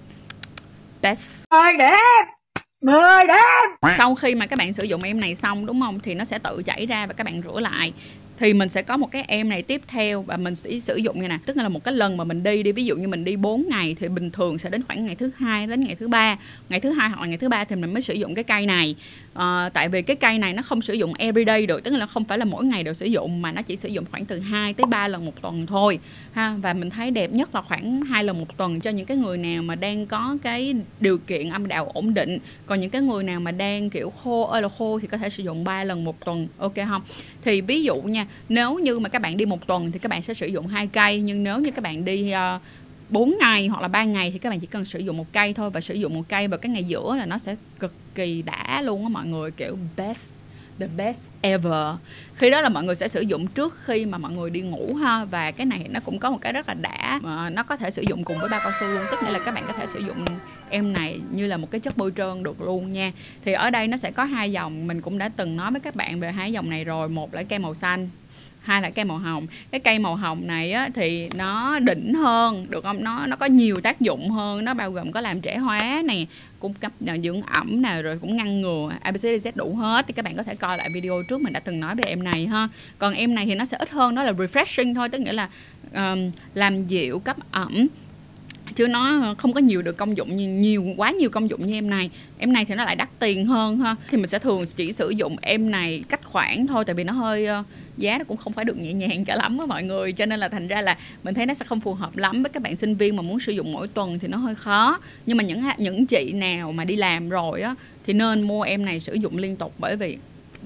Test. 1.02 1.44
Mười 1.52 1.78
đêm 1.80 2.25
Mười 2.81 3.28
đêm 3.28 3.94
sau 3.98 4.16
khi 4.16 4.36
mà 4.36 4.46
các 4.46 4.60
bạn 4.60 4.74
sử 4.74 4.84
dụng 4.84 5.04
em 5.04 5.19
này 5.19 5.36
xong 5.36 5.66
đúng 5.66 5.81
không? 5.81 6.00
Thì 6.00 6.16
nó 6.16 6.24
sẽ 6.24 6.40
tự 6.40 6.63
chảy 6.66 6.86
ra 6.86 7.06
và 7.06 7.13
các 7.13 7.24
bạn 7.24 7.42
rửa 7.42 7.60
lại 7.60 7.94
thì 8.39 8.53
mình 8.53 8.69
sẽ 8.69 8.81
có 8.81 8.97
một 8.97 9.11
cái 9.11 9.25
em 9.27 9.49
này 9.49 9.61
tiếp 9.61 9.81
theo 9.87 10.21
và 10.21 10.37
mình 10.37 10.55
sẽ 10.55 10.79
sử 10.79 10.95
dụng 10.95 11.21
như 11.21 11.27
này. 11.27 11.39
Tức 11.45 11.57
là 11.57 11.69
một 11.69 11.83
cái 11.83 11.93
lần 11.93 12.17
mà 12.17 12.23
mình 12.23 12.43
đi 12.43 12.63
đi 12.63 12.71
ví 12.71 12.85
dụ 12.85 12.95
như 12.95 13.07
mình 13.07 13.23
đi 13.23 13.35
4 13.35 13.65
ngày 13.69 13.95
thì 13.99 14.07
bình 14.07 14.31
thường 14.31 14.57
sẽ 14.57 14.69
đến 14.69 14.83
khoảng 14.83 15.05
ngày 15.05 15.15
thứ 15.15 15.31
hai 15.37 15.67
đến 15.67 15.81
ngày 15.81 15.95
thứ 15.95 16.07
ba. 16.07 16.37
Ngày 16.69 16.79
thứ 16.79 16.91
hai 16.91 17.09
hoặc 17.09 17.21
là 17.21 17.27
ngày 17.27 17.37
thứ 17.37 17.49
ba 17.49 17.63
thì 17.63 17.75
mình 17.75 17.93
mới 17.93 18.01
sử 18.01 18.13
dụng 18.13 18.35
cái 18.35 18.43
cây 18.43 18.65
này. 18.65 18.95
À, 19.33 19.69
tại 19.73 19.89
vì 19.89 20.01
cái 20.01 20.15
cây 20.15 20.39
này 20.39 20.53
nó 20.53 20.61
không 20.61 20.81
sử 20.81 20.93
dụng 20.93 21.13
everyday 21.13 21.65
được 21.65 21.83
tức 21.83 21.91
là 21.91 22.05
không 22.05 22.25
phải 22.25 22.37
là 22.37 22.45
mỗi 22.45 22.65
ngày 22.65 22.83
đều 22.83 22.93
sử 22.93 23.05
dụng 23.05 23.41
mà 23.41 23.51
nó 23.51 23.61
chỉ 23.61 23.75
sử 23.75 23.89
dụng 23.89 24.05
khoảng 24.11 24.25
từ 24.25 24.39
2 24.39 24.73
tới 24.73 24.85
3 24.85 25.07
lần 25.07 25.25
một 25.25 25.41
tuần 25.41 25.65
thôi 25.67 25.99
ha. 26.33 26.55
Và 26.61 26.73
mình 26.73 26.89
thấy 26.89 27.11
đẹp 27.11 27.31
nhất 27.33 27.55
là 27.55 27.61
khoảng 27.61 28.01
hai 28.01 28.23
lần 28.23 28.39
một 28.39 28.57
tuần 28.57 28.79
cho 28.79 28.91
những 28.91 29.05
cái 29.05 29.17
người 29.17 29.37
nào 29.37 29.63
mà 29.63 29.75
đang 29.75 30.05
có 30.05 30.37
cái 30.43 30.75
điều 30.99 31.17
kiện 31.17 31.49
âm 31.49 31.67
đạo 31.67 31.91
ổn 31.93 32.13
định. 32.13 32.37
Còn 32.65 32.79
những 32.79 32.89
cái 32.89 33.01
người 33.01 33.23
nào 33.23 33.39
mà 33.39 33.51
đang 33.51 33.89
kiểu 33.89 34.09
khô 34.09 34.45
ơi 34.45 34.61
là 34.61 34.69
khô 34.77 34.99
thì 34.99 35.07
có 35.07 35.17
thể 35.17 35.29
sử 35.29 35.43
dụng 35.43 35.63
3 35.63 35.83
lần 35.83 36.03
một 36.03 36.25
tuần 36.25 36.47
ok 36.57 36.75
không? 36.89 37.01
Thì 37.43 37.61
ví 37.61 37.83
dụ 37.83 38.01
nha 38.01 38.25
nếu 38.50 38.80
như 38.80 39.00
mà 39.00 39.10
các 39.10 39.22
bạn 39.22 39.38
đi 39.38 39.45
một 39.45 39.68
tuần 39.68 39.92
thì 39.92 40.00
các 40.00 40.10
bạn 40.10 40.22
sẽ 40.22 40.33
sử 40.33 40.48
dụng 40.48 40.68
hai 40.68 40.88
cây 40.88 41.22
nhưng 41.22 41.44
nếu 41.44 41.60
như 41.60 41.72
các 41.72 41.81
bạn 41.83 42.06
đi 42.06 42.31
ờ, 42.31 42.56
uh, 42.56 42.62
4 43.10 43.36
ngày 43.39 43.68
hoặc 43.68 43.81
là 43.81 43.88
3 43.88 44.04
ngày 44.04 44.31
thì 44.31 44.39
các 44.39 44.50
bạn 44.50 44.60
chỉ 44.60 44.68
cần 44.68 44.86
sử 44.86 45.00
dụng 45.00 45.18
một 45.18 45.33
cây 45.33 45.54
thôi 45.54 45.69
và 45.69 45.81
sử 45.81 45.94
dụng 45.94 46.13
một 46.13 46.24
cây 46.30 46.48
vào 46.48 46.57
cái 46.57 46.69
ngày 46.69 46.83
giữa 46.83 47.16
là 47.16 47.25
nó 47.25 47.38
sẽ 47.38 47.56
cực 47.80 47.94
kỳ 48.16 48.42
đã 48.42 48.81
luôn 48.81 49.04
á 49.04 49.10
mọi 49.10 49.25
người 49.25 49.51
kiểu 49.51 49.77
best 49.98 50.33
the 50.80 50.88
best 50.98 51.22
ever. 51.42 51.95
Khi 52.36 52.50
đó 52.50 52.62
là 52.62 52.69
mọi 52.69 52.83
người 52.83 52.95
sẽ 52.95 53.07
sử 53.07 53.22
dụng 53.22 53.48
trước 53.48 53.77
khi 53.86 54.06
mà 54.06 54.18
mọi 54.18 54.31
người 54.31 54.50
đi 54.50 54.62
ngủ 54.62 54.95
ha. 54.95 55.25
Và 55.25 55.51
cái 55.51 55.66
này 55.66 55.88
nó 55.89 56.00
cũng 56.00 56.19
có 56.19 56.30
một 56.30 56.38
cái 56.42 56.54
rất 56.54 56.68
là 56.68 56.74
đã. 56.74 57.19
Mà 57.24 57.50
nó 57.50 57.63
có 57.63 57.77
thể 57.77 57.92
sử 57.92 58.01
dụng 58.01 58.24
cùng 58.24 58.38
với 58.39 58.50
bao 58.50 58.60
cao 58.63 58.72
su 58.80 58.88
luôn. 58.88 59.04
Tức 59.12 59.19
nghĩa 59.24 59.31
là 59.31 59.39
các 59.39 59.56
bạn 59.56 59.63
có 59.68 59.74
thể 59.74 59.86
sử 59.88 60.00
dụng 60.00 60.25
em 60.69 60.94
này 60.94 61.19
như 61.31 61.48
là 61.48 61.57
một 61.57 61.72
cái 61.72 61.80
chất 61.80 61.98
bôi 61.98 62.12
trơn 62.18 62.44
được 62.44 62.62
luôn 62.62 62.94
nha. 62.94 63.12
Thì 63.45 63.54
ở 63.54 63.69
đây 63.69 63.88
nó 63.88 63.98
sẽ 63.98 64.12
có 64.12 64.24
hai 64.24 64.51
dòng. 64.51 64.88
Mình 64.88 65.01
cũng 65.01 65.18
đã 65.18 65.30
từng 65.30 65.56
nói 65.56 65.72
với 65.72 65.80
các 65.80 65.95
bạn 65.95 66.19
về 66.19 66.31
hai 66.31 66.51
dòng 66.51 66.69
này 66.69 66.83
rồi. 66.83 67.10
Một 67.10 67.33
là 67.33 67.44
cây 67.44 67.60
màu 67.60 67.74
xanh 67.74 68.10
hai 68.65 68.81
là 68.81 68.89
cây 68.89 69.06
màu 69.06 69.17
hồng. 69.17 69.47
Cái 69.71 69.79
cây 69.79 70.00
màu 70.00 70.15
hồng 70.15 70.47
này 70.47 70.71
á, 70.71 70.89
thì 70.95 71.29
nó 71.35 71.79
đỉnh 71.79 72.13
hơn 72.13 72.65
được 72.69 72.83
không? 72.83 73.03
Nó 73.03 73.27
nó 73.27 73.35
có 73.35 73.45
nhiều 73.45 73.81
tác 73.81 74.01
dụng 74.01 74.29
hơn. 74.29 74.65
Nó 74.65 74.73
bao 74.73 74.91
gồm 74.91 75.12
có 75.12 75.21
làm 75.21 75.41
trẻ 75.41 75.57
hóa 75.57 76.01
nè 76.06 76.25
cung 76.59 76.73
cấp 76.73 76.91
à, 77.07 77.17
dưỡng 77.23 77.41
ẩm 77.41 77.81
nè 77.81 78.01
rồi 78.01 78.17
cũng 78.21 78.35
ngăn 78.35 78.62
ngừa 78.62 78.91
ABCD 79.01 79.47
đủ 79.56 79.75
hết. 79.75 80.06
Thì 80.07 80.13
các 80.13 80.25
bạn 80.25 80.38
có 80.38 80.44
thể 80.44 80.56
coi 80.56 80.77
lại 80.77 80.89
video 80.94 81.21
trước 81.29 81.41
mình 81.41 81.53
đã 81.53 81.59
từng 81.59 81.79
nói 81.79 81.95
về 81.95 82.03
em 82.03 82.23
này 82.23 82.47
ha. 82.47 82.67
Còn 82.97 83.13
em 83.13 83.35
này 83.35 83.45
thì 83.45 83.56
nó 83.56 83.65
sẽ 83.65 83.77
ít 83.77 83.89
hơn 83.89 84.15
nó 84.15 84.23
là 84.23 84.31
refreshing 84.31 84.95
thôi 84.95 85.09
tức 85.09 85.21
nghĩa 85.21 85.33
là 85.33 85.50
um, 85.94 86.31
làm 86.53 86.88
dịu 86.88 87.19
cấp 87.19 87.38
ẩm 87.51 87.88
chứ 88.75 88.88
nó 88.88 89.33
không 89.38 89.54
có 89.54 89.60
nhiều 89.60 89.81
được 89.81 89.98
công 89.98 90.18
dụng 90.18 90.38
nhiều, 90.38 90.50
nhiều 90.50 90.94
quá 90.98 91.12
nhiều 91.12 91.30
công 91.30 91.50
dụng 91.50 91.66
như 91.66 91.74
em 91.74 91.89
này. 91.89 92.10
Em 92.38 92.54
này 92.54 92.66
thì 92.66 92.75
nó 92.75 92.86
lại 92.86 92.95
đắt 92.95 93.10
tiền 93.19 93.45
hơn 93.45 93.77
ha. 93.77 93.95
Thì 94.10 94.18
mình 94.18 94.27
sẽ 94.27 94.39
thường 94.39 94.66
chỉ 94.75 94.92
sử 94.92 95.10
dụng 95.10 95.36
em 95.42 95.72
này 95.72 96.04
cách 96.10 96.24
khoản 96.24 96.68
thôi 96.68 96.86
tại 96.86 96.94
vì 96.94 97.04
nó 97.04 97.13
hơi 97.13 97.45
ờ, 97.45 97.63
giá 97.98 98.18
nó 98.18 98.24
cũng 98.24 98.38
không 98.38 98.54
phải 98.54 98.66
được 98.66 98.77
nhẹ 98.77 98.94
nhàng 98.94 99.25
cả 99.25 99.36
lắm 99.36 99.57
với 99.57 99.68
mọi 99.68 99.83
người. 99.83 100.12
Cho 100.12 100.25
nên 100.25 100.39
là 100.39 100.50
thành 100.50 100.68
ra 100.68 100.81
là 100.81 100.98
mình 101.24 101.33
thấy 101.33 101.45
nó 101.45 101.54
sẽ 101.54 101.66
không 101.66 101.80
phù 101.80 101.94
hợp 101.94 102.18
lắm 102.18 102.44
với 102.44 102.50
các 102.50 102.63
bạn 102.63 102.75
sinh 102.75 102.95
viên 102.95 103.16
mà 103.16 103.22
muốn 103.22 103.39
sử 103.39 103.51
dụng 103.51 103.74
mỗi 103.74 103.88
tuần 103.88 104.19
thì 104.19 104.27
nó 104.27 104.38
hơi 104.38 104.56
khó. 104.56 105.00
Nhưng 105.25 105.38
mà 105.38 105.44
những 105.44 105.63
những 105.78 106.06
chị 106.06 106.31
nào 106.33 106.71
mà 106.71 106.86
đi 106.86 106.95
làm 106.95 107.30
rồi 107.30 107.62
á 107.62 107.75
thì 108.06 108.13
nên 108.13 108.42
mua 108.42 108.62
em 108.62 108.86
này 108.86 109.00
sử 109.00 109.13
dụng 109.13 109.38
liên 109.38 109.56
tục 109.56 109.74
bởi 109.78 109.95
vì 109.95 110.18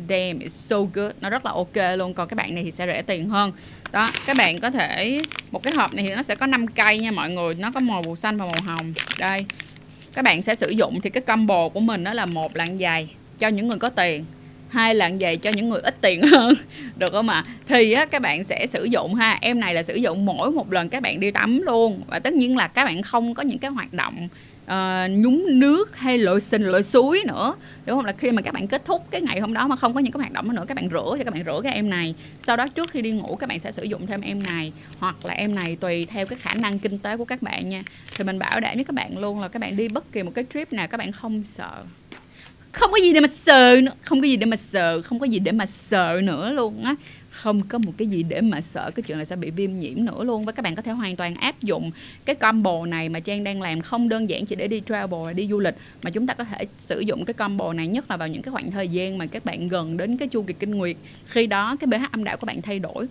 damn 0.10 0.40
it's 0.40 0.48
so 0.48 0.78
good. 0.94 1.12
Nó 1.22 1.30
rất 1.30 1.46
là 1.46 1.52
ok 1.52 1.98
luôn. 1.98 2.14
Còn 2.14 2.28
các 2.28 2.36
bạn 2.36 2.56
này 2.56 2.64
thì 2.64 2.72
sẽ 2.72 2.88
rẻ 2.88 3.02
tiền 3.02 3.30
hơn. 3.30 3.52
Đó 3.92 4.12
các 4.26 4.38
bạn 4.38 4.60
có 4.60 4.72
thể 4.72 5.22
một 5.52 5.64
cái 5.64 5.74
hộp 5.78 5.94
này 5.94 6.06
thì 6.08 6.16
nó 6.16 6.24
sẽ 6.24 6.36
có 6.36 6.46
5 6.46 6.68
cây 6.68 7.00
nha 7.00 7.12
mọi 7.12 7.30
người. 7.30 7.56
Nó 7.56 7.72
có 7.72 7.80
màu 7.80 8.16
xanh 8.16 8.38
và 8.38 8.46
màu 8.46 8.76
hồng. 8.76 8.94
Đây. 9.20 9.46
Các 10.14 10.26
bạn 10.26 10.42
sẽ 10.42 10.56
sử 10.56 10.70
dụng 10.70 11.02
thì 11.02 11.10
cái 11.10 11.22
combo 11.22 11.70
của 11.70 11.80
mình 11.80 12.04
đó 12.04 12.14
là 12.14 12.26
một 12.26 12.56
lạng 12.56 12.80
dài 12.80 13.10
cho 13.40 13.48
những 13.48 13.68
người 13.68 13.80
có 13.80 13.90
tiền 13.90 14.26
hai 14.70 14.96
lạng 14.96 15.20
giày 15.20 15.38
cho 15.38 15.50
những 15.50 15.70
người 15.70 15.82
ít 15.82 16.02
tiền 16.02 16.22
hơn. 16.22 16.54
Được 16.98 17.12
không 17.12 17.30
ạ? 17.30 17.44
À? 17.48 17.52
thì 17.68 17.92
á, 17.92 18.06
các 18.06 18.22
bạn 18.22 18.44
sẽ 18.44 18.68
sử 18.68 18.84
dụng 18.84 19.16
ha. 19.16 19.38
Em 19.42 19.60
này 19.60 19.74
là 19.74 19.84
sử 19.84 19.96
dụng 19.96 20.26
mỗi 20.26 20.52
một 20.52 20.72
lần 20.72 20.90
các 20.90 21.02
bạn 21.02 21.20
đi 21.20 21.32
tắm 21.32 21.62
luôn. 21.62 22.02
Và 22.08 22.20
tất 22.20 22.34
nhiên 22.34 22.58
là 22.58 22.68
các 22.68 22.86
bạn 22.86 23.02
không 23.02 23.34
có 23.34 23.44
những 23.44 23.58
cái 23.58 23.72
hoạt 23.72 23.94
động 23.94 24.28
uh, 24.70 25.12
nhúng 25.12 25.60
nước 25.60 25.98
hay 25.98 26.18
lội 26.18 26.42
sình 26.42 26.64
lội 26.64 26.84
suối 26.84 27.24
nữa. 27.28 27.54
Đúng 27.86 27.98
không? 27.98 28.06
Là 28.06 28.12
khi 28.12 28.32
mà 28.32 28.42
các 28.42 28.54
bạn 28.54 28.68
kết 28.68 28.86
thúc 28.86 29.06
cái 29.12 29.22
ngày 29.22 29.40
hôm 29.40 29.54
đó 29.54 29.68
mà 29.68 29.76
không 29.76 29.94
có 29.94 30.00
những 30.00 30.14
cái 30.14 30.20
hoạt 30.20 30.32
động 30.32 30.56
nữa 30.56 30.66
các 30.68 30.76
bạn 30.76 30.90
rửa 30.92 31.16
thì 31.18 31.24
các 31.24 31.34
bạn 31.34 31.44
rửa 31.46 31.60
cái 31.64 31.74
em 31.74 31.90
này. 31.90 32.16
Sau 32.40 32.58
đó 32.58 32.68
trước 32.68 32.90
khi 32.92 33.02
đi 33.02 33.12
ngủ 33.12 33.36
các 33.36 33.50
bạn 33.50 33.60
sẽ 33.60 33.72
sử 33.72 33.84
dụng 33.84 34.08
thêm 34.08 34.22
em 34.22 34.44
này. 34.44 34.74
Hoặc 35.00 35.26
là 35.26 35.34
em 35.34 35.56
này 35.56 35.76
tùy 35.76 36.06
theo 36.06 36.26
cái 36.26 36.40
khả 36.42 36.54
năng 36.54 36.80
kinh 36.80 37.00
tế 37.00 37.18
của 37.18 37.26
các 37.26 37.42
bạn 37.42 37.70
nha. 37.70 37.84
Thì 38.18 38.24
mình 38.24 38.40
bảo 38.40 38.60
đảm 38.60 38.76
với 38.76 38.84
các 38.84 38.94
bạn 38.94 39.18
luôn 39.18 39.42
là 39.42 39.48
các 39.48 39.60
bạn 39.60 39.78
đi 39.78 39.88
bất 39.88 40.12
kỳ 40.12 40.24
một 40.24 40.32
cái 40.36 40.46
trip 40.54 40.74
nào 40.74 40.88
các 40.88 40.98
bạn 40.98 41.12
không 41.12 41.44
sợ. 41.44 41.84
Không 42.72 42.92
có 42.92 42.98
gì 42.98 43.14
để 43.14 43.20
mà 43.20 43.28
sợ 43.28 43.76
nữa 43.84 43.92
không 44.02 44.22
có 44.22 44.28
gì 44.28 44.38
để 44.38 44.46
mà 44.46 44.56
sợ 44.56 45.02
không 45.02 45.20
có 45.20 45.26
gì 45.26 45.40
để 45.40 45.52
mà 45.52 45.66
sợ 45.66 46.20
nữa 46.24 46.52
luôn 46.52 46.84
á 46.84 46.96
không 47.30 47.62
có 47.68 47.78
một 47.78 47.92
cái 47.98 48.08
gì 48.08 48.24
để 48.24 48.42
mà 48.42 48.62
sợ 48.62 48.92
cái 48.96 49.04
chuyện 49.04 49.18
là 49.18 49.26
sẽ 49.26 49.36
bị 49.36 49.52
viêm 49.52 49.80
nhiễm 49.80 50.06
nữa 50.06 50.24
luôn. 50.24 50.46
Và 50.46 50.52
các 50.52 50.64
bạn 50.64 50.76
có 50.76 50.82
thể 50.82 50.92
hoàn 50.92 51.16
toàn 51.16 51.36
áp 51.36 51.62
dụng 51.62 51.92
cái 52.26 52.36
combo 52.36 52.86
này 52.86 53.10
mà 53.10 53.20
Trang 53.20 53.44
đang 53.44 53.62
làm, 53.62 53.82
không 53.82 54.10
đơn 54.10 54.30
giản 54.30 54.46
chỉ 54.46 54.56
để 54.56 54.68
đi 54.68 54.82
travel 54.86 55.34
đi 55.34 55.48
du 55.48 55.60
lịch, 55.60 55.76
mà 56.04 56.10
chúng 56.10 56.28
ta 56.28 56.34
có 56.34 56.44
thể 56.44 56.66
sử 56.78 57.00
dụng 57.00 57.26
cái 57.26 57.34
combo 57.34 57.74
này 57.74 57.88
nhất 57.88 58.12
là 58.12 58.18
vào 58.18 58.28
những 58.28 58.42
cái 58.42 58.52
khoảng 58.52 58.72
thời 58.72 58.88
gian 58.88 59.18
mà 59.18 59.26
các 59.26 59.46
bạn 59.46 59.68
gần 59.68 59.98
đến 59.98 60.18
cái 60.18 60.28
chu 60.28 60.44
kỳ 60.44 60.54
kinh 60.54 60.72
nguyệt. 60.72 60.96
Khi 61.26 61.48
đó, 61.48 61.76
cái 61.80 62.00
pH 62.00 62.12
âm 62.12 62.24
đạo 62.24 62.38
của 62.38 62.46
bạn 62.46 62.62
thay 62.62 62.80
đổi 62.80 63.08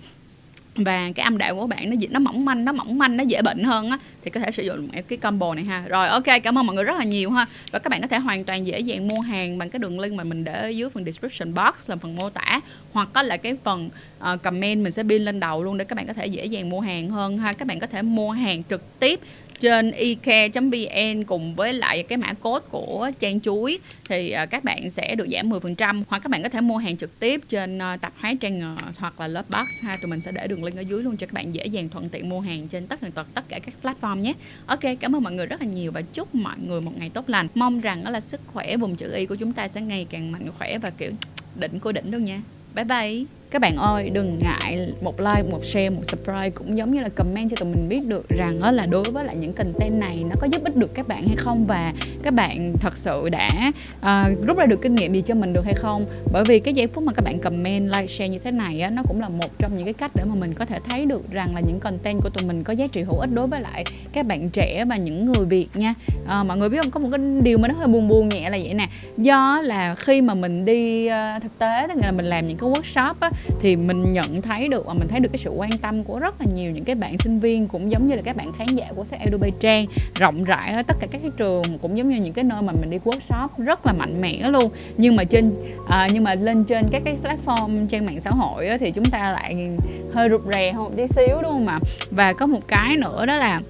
và 0.84 1.10
cái 1.14 1.24
âm 1.24 1.38
đạo 1.38 1.54
của 1.54 1.66
bạn 1.66 1.90
nó 1.90 1.96
nó 2.10 2.20
mỏng 2.20 2.44
manh 2.44 2.64
nó 2.64 2.72
mỏng 2.72 2.98
manh 2.98 3.16
nó 3.16 3.24
dễ 3.24 3.42
bệnh 3.42 3.64
hơn 3.64 3.90
á 3.90 3.98
thì 4.24 4.30
có 4.30 4.40
thể 4.40 4.50
sử 4.50 4.62
dụng 4.62 4.88
cái 5.08 5.18
combo 5.18 5.54
này 5.54 5.64
ha. 5.64 5.84
Rồi 5.88 6.08
ok 6.08 6.24
cảm 6.42 6.58
ơn 6.58 6.66
mọi 6.66 6.76
người 6.76 6.84
rất 6.84 6.98
là 6.98 7.04
nhiều 7.04 7.30
ha. 7.30 7.46
Và 7.72 7.78
các 7.78 7.90
bạn 7.90 8.00
có 8.00 8.08
thể 8.08 8.18
hoàn 8.18 8.44
toàn 8.44 8.66
dễ 8.66 8.80
dàng 8.80 9.08
mua 9.08 9.20
hàng 9.20 9.58
bằng 9.58 9.70
cái 9.70 9.78
đường 9.78 10.00
link 10.00 10.14
mà 10.14 10.24
mình 10.24 10.44
để 10.44 10.52
ở 10.52 10.68
dưới 10.68 10.90
phần 10.90 11.04
description 11.04 11.54
box 11.54 11.90
là 11.90 11.96
phần 11.96 12.16
mô 12.16 12.30
tả 12.30 12.60
hoặc 12.92 13.08
có 13.12 13.22
là 13.22 13.36
cái 13.36 13.56
phần 13.64 13.90
uh, 14.32 14.42
comment 14.42 14.84
mình 14.84 14.92
sẽ 14.92 15.02
pin 15.02 15.22
lên 15.22 15.40
đầu 15.40 15.64
luôn 15.64 15.78
để 15.78 15.84
các 15.84 15.96
bạn 15.96 16.06
có 16.06 16.12
thể 16.12 16.26
dễ 16.26 16.44
dàng 16.44 16.70
mua 16.70 16.80
hàng 16.80 17.10
hơn 17.10 17.38
ha. 17.38 17.52
Các 17.52 17.68
bạn 17.68 17.80
có 17.80 17.86
thể 17.86 18.02
mua 18.02 18.30
hàng 18.30 18.62
trực 18.70 18.98
tiếp 18.98 19.20
trên 19.60 19.90
ecare.vn 19.90 21.24
cùng 21.24 21.54
với 21.54 21.72
lại 21.72 22.02
cái 22.02 22.18
mã 22.18 22.32
code 22.32 22.66
của 22.70 23.10
trang 23.20 23.40
chuối, 23.40 23.78
thì 24.08 24.30
à, 24.30 24.46
các 24.46 24.64
bạn 24.64 24.90
sẽ 24.90 25.14
được 25.14 25.28
giảm 25.32 25.50
10% 25.50 26.02
hoặc 26.08 26.18
các 26.18 26.30
bạn 26.30 26.42
có 26.42 26.48
thể 26.48 26.60
mua 26.60 26.76
hàng 26.76 26.96
trực 26.96 27.20
tiếp 27.20 27.40
trên 27.48 27.78
ờ, 27.78 27.96
tạp 27.96 28.12
hóa 28.18 28.34
trang 28.40 28.60
ờ, 28.60 28.76
hoặc 28.98 29.20
là 29.20 29.28
Lovebox 29.28 29.66
ha. 29.82 29.96
Tụi 29.96 30.10
mình 30.10 30.20
sẽ 30.20 30.32
để 30.32 30.46
đường 30.46 30.64
link 30.64 30.76
ở 30.76 30.80
dưới 30.80 31.02
luôn 31.02 31.16
cho 31.16 31.26
các 31.26 31.32
bạn 31.32 31.54
dễ 31.54 31.66
dàng 31.66 31.88
thuận 31.88 32.08
tiện 32.08 32.28
mua 32.28 32.40
hàng 32.40 32.68
trên 32.68 32.86
tất 32.86 33.00
cả 33.00 33.24
tất 33.34 33.44
cả 33.48 33.58
các 33.58 33.74
platform 33.82 34.16
nhé. 34.16 34.32
Ok, 34.66 34.80
cảm 35.00 35.16
ơn 35.16 35.22
mọi 35.22 35.32
người 35.32 35.46
rất 35.46 35.60
là 35.60 35.66
nhiều 35.66 35.92
và 35.92 36.02
chúc 36.02 36.34
mọi 36.34 36.56
người 36.66 36.80
một 36.80 36.92
ngày 36.98 37.10
tốt 37.10 37.28
lành. 37.28 37.48
Mong 37.54 37.80
rằng 37.80 38.04
đó 38.04 38.10
là 38.10 38.20
sức 38.20 38.40
khỏe 38.46 38.76
vùng 38.76 38.96
chữ 38.96 39.12
y 39.14 39.26
của 39.26 39.34
chúng 39.34 39.52
ta 39.52 39.68
sẽ 39.68 39.80
ngày 39.80 40.06
càng 40.10 40.32
mạnh 40.32 40.48
khỏe 40.58 40.78
và, 40.78 40.90
kiểu, 40.90 41.12
đỉnh 41.54 41.80
của 41.80 41.92
đỉnh 41.92 42.10
luôn 42.10 42.24
nha. 42.24 42.42
Bye 42.74 42.84
bye 42.84 43.24
các 43.50 43.62
bạn 43.62 43.76
ơi 43.76 44.10
đừng 44.10 44.38
ngại 44.38 44.92
một 45.00 45.20
like 45.20 45.42
một 45.50 45.64
share 45.64 45.90
một 45.90 46.00
subscribe 46.02 46.50
cũng 46.50 46.78
giống 46.78 46.92
như 46.92 47.00
là 47.00 47.08
comment 47.08 47.50
cho 47.50 47.56
tụi 47.56 47.68
mình 47.68 47.88
biết 47.88 48.00
được 48.06 48.28
rằng 48.28 48.60
đó 48.60 48.70
là 48.70 48.86
đối 48.86 49.10
với 49.10 49.24
lại 49.24 49.36
những 49.36 49.52
content 49.52 50.00
này 50.00 50.24
nó 50.30 50.36
có 50.40 50.46
giúp 50.46 50.64
ích 50.64 50.76
được 50.76 50.94
các 50.94 51.08
bạn 51.08 51.22
hay 51.26 51.36
không 51.36 51.66
và 51.66 51.92
các 52.22 52.34
bạn 52.34 52.72
thật 52.80 52.96
sự 52.96 53.28
đã 53.28 53.72
uh, 54.00 54.46
rút 54.46 54.58
ra 54.58 54.66
được 54.66 54.82
kinh 54.82 54.94
nghiệm 54.94 55.12
gì 55.12 55.22
cho 55.26 55.34
mình 55.34 55.52
được 55.52 55.64
hay 55.64 55.74
không. 55.74 56.06
Bởi 56.32 56.44
vì 56.44 56.60
cái 56.60 56.74
giây 56.74 56.86
phút 56.86 57.04
mà 57.04 57.12
các 57.12 57.24
bạn 57.24 57.38
comment 57.38 57.86
like 57.86 58.06
share 58.06 58.28
như 58.28 58.38
thế 58.38 58.50
này 58.50 58.80
á, 58.80 58.90
nó 58.90 59.02
cũng 59.08 59.20
là 59.20 59.28
một 59.28 59.58
trong 59.58 59.76
những 59.76 59.84
cái 59.84 59.94
cách 59.94 60.10
để 60.14 60.24
mà 60.24 60.34
mình 60.34 60.54
có 60.54 60.64
thể 60.64 60.78
thấy 60.88 61.06
được 61.06 61.32
rằng 61.32 61.54
là 61.54 61.60
những 61.60 61.80
content 61.80 62.20
của 62.22 62.30
tụi 62.30 62.46
mình 62.46 62.64
có 62.64 62.72
giá 62.72 62.86
trị 62.86 63.02
hữu 63.02 63.18
ích 63.18 63.30
đối 63.34 63.46
với 63.46 63.60
lại 63.60 63.84
các 64.12 64.26
bạn 64.26 64.50
trẻ 64.50 64.84
và 64.84 64.96
những 64.96 65.32
người 65.32 65.44
việt 65.44 65.68
nha. 65.74 65.94
Uh, 66.22 66.46
mọi 66.46 66.56
người 66.56 66.68
biết 66.68 66.78
không? 66.82 66.90
Có 66.90 67.00
một 67.00 67.08
cái 67.10 67.20
điều 67.42 67.58
mà 67.58 67.68
nó 67.68 67.74
hơi 67.74 67.86
buồn 67.86 68.08
buồn 68.08 68.28
nhẹ 68.28 68.50
là 68.50 68.58
vậy 68.62 68.74
nè. 68.74 68.88
Do 69.16 69.60
là 69.64 69.94
khi 69.94 70.20
mà 70.20 70.34
mình 70.34 70.64
đi 70.64 71.08
uh, 71.08 71.42
thực 71.42 71.58
tế 71.58 71.86
tức 71.88 71.94
là 71.96 72.12
mình 72.12 72.26
làm 72.26 72.46
những 72.46 72.56
cái 72.56 72.70
workshop 72.70 73.14
á, 73.20 73.30
thì 73.60 73.76
mình 73.76 74.12
nhận 74.12 74.42
thấy 74.42 74.68
được 74.68 74.86
và 74.86 74.94
mình 74.94 75.08
thấy 75.08 75.20
được 75.20 75.28
cái 75.32 75.40
sự 75.44 75.50
quan 75.50 75.70
tâm 75.78 76.04
của 76.04 76.18
rất 76.18 76.40
là 76.40 76.46
nhiều 76.54 76.70
những 76.70 76.84
cái 76.84 76.94
bạn 76.94 77.18
sinh 77.18 77.40
viên 77.40 77.68
cũng 77.68 77.90
giống 77.90 78.06
như 78.06 78.14
là 78.14 78.22
các 78.22 78.36
bạn 78.36 78.52
khán 78.58 78.66
giả 78.66 78.86
của 78.96 79.04
sách 79.04 79.20
Adobe 79.20 79.50
Trang. 79.60 79.86
Rộng 80.14 80.44
rãi 80.44 80.72
ở 80.72 80.82
tất 80.82 80.96
cả 81.00 81.06
các 81.10 81.20
cái 81.22 81.30
trường 81.36 81.78
cũng 81.82 81.98
giống 81.98 82.08
như 82.08 82.16
những 82.16 82.32
cái 82.32 82.44
nơi 82.44 82.62
mà 82.62 82.72
mình 82.80 82.90
đi 82.90 82.98
workshop 83.04 83.48
rất 83.58 83.86
là 83.86 83.92
mạnh 83.92 84.20
mẽ 84.20 84.50
luôn. 84.50 84.70
Nhưng 84.96 85.16
mà 85.16 85.24
trên 85.24 85.54
à, 85.88 86.08
nhưng 86.12 86.24
mà 86.24 86.34
lên 86.34 86.64
trên 86.64 86.86
các 86.90 87.02
cái 87.04 87.16
platform 87.22 87.86
trang 87.86 88.06
mạng 88.06 88.20
xã 88.20 88.30
hội 88.30 88.68
á, 88.68 88.76
thì 88.80 88.90
chúng 88.90 89.04
ta 89.04 89.32
lại 89.32 89.70
hơi 90.12 90.28
rụt 90.28 90.42
rè 90.52 90.72
hơn 90.72 90.84
một 90.84 90.92
tí 90.96 91.06
xíu 91.06 91.42
đúng 91.42 91.52
không 91.52 91.66
ạ? 91.66 91.80
Và 92.10 92.32
có 92.32 92.46
một 92.46 92.68
cái 92.68 92.96
nữa 92.96 93.26
đó 93.26 93.36
là 93.36 93.60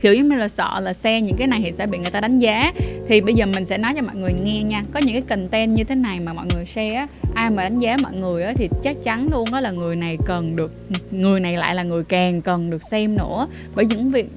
kiểu 0.00 0.14
giống 0.14 0.28
như 0.28 0.36
là 0.36 0.48
sợ 0.48 0.80
là 0.80 0.92
xe 0.92 1.20
những 1.20 1.36
cái 1.38 1.46
này 1.46 1.60
thì 1.64 1.72
sẽ 1.72 1.86
bị 1.86 1.98
người 1.98 2.10
ta 2.10 2.20
đánh 2.20 2.38
giá. 2.38 2.72
Thì 3.08 3.20
bây 3.20 3.34
giờ 3.34 3.46
mình 3.46 3.64
sẽ 3.64 3.78
nói 3.78 3.92
cho 3.96 4.02
mọi 4.02 4.16
người 4.16 4.32
nghe 4.32 4.62
nha. 4.62 4.82
Có 4.92 5.00
những 5.00 5.12
cái 5.12 5.38
content 5.38 5.76
như 5.76 5.84
thế 5.84 5.94
này 5.94 6.20
mà 6.20 6.32
mọi 6.32 6.46
người 6.54 6.64
share 6.64 7.06
ai 7.34 7.50
mà 7.50 7.62
đánh 7.62 7.78
giá 7.78 7.96
mọi 8.02 8.12
người 8.12 8.42
á, 8.42 8.52
thì 8.56 8.68
chắc 8.82 8.96
chắn 9.02 9.28
luôn 9.32 9.52
á 9.52 9.60
là 9.60 9.70
người 9.70 9.96
này 9.96 10.16
cần 10.26 10.56
được 10.56 10.72
người 11.10 11.40
này 11.40 11.56
lại 11.56 11.74
là 11.74 11.82
người 11.82 12.04
càng 12.04 12.42
cần 12.42 12.70
được 12.70 12.82
xem 12.82 13.16
nữa. 13.16 13.46
Bởi 13.74 13.86
những 13.86 14.10
việc 14.10 14.30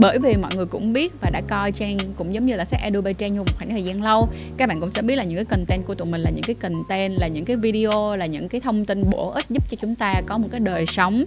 bởi 0.00 0.18
vì 0.18 0.36
mọi 0.36 0.50
người 0.56 0.66
cũng 0.66 0.92
biết 0.92 1.12
và 1.20 1.30
đã 1.30 1.42
coi 1.48 1.72
trang 1.72 1.98
cũng 2.16 2.34
giống 2.34 2.46
như 2.46 2.56
là 2.56 2.64
sách 2.64 2.80
Adobe 2.82 3.12
trang 3.12 3.36
một 3.36 3.56
khoảng 3.56 3.70
thời 3.70 3.84
gian 3.84 4.02
lâu. 4.02 4.28
Các 4.56 4.68
bạn 4.68 4.80
cũng 4.80 4.90
sẽ 4.90 5.02
biết 5.02 5.16
là 5.16 5.24
những 5.24 5.36
cái 5.36 5.44
content 5.44 5.86
của 5.86 5.94
tụi 5.94 6.08
mình 6.08 6.20
là 6.20 6.30
những 6.30 6.44
cái 6.44 6.54
content 6.54 7.12
là 7.20 7.26
những 7.26 7.44
cái 7.44 7.56
video 7.56 8.16
là 8.16 8.26
những 8.26 8.48
cái 8.48 8.60
thông 8.60 8.84
tin 8.84 9.10
bổ 9.10 9.30
ích 9.30 9.44
giúp 9.50 9.70
cho 9.70 9.76
chúng 9.80 9.94
ta 9.94 10.22
có 10.26 10.38
một 10.38 10.48
cái 10.50 10.60
đời 10.60 10.86
sống 10.86 11.24